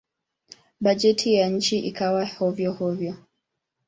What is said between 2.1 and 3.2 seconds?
hovyo-hovyo.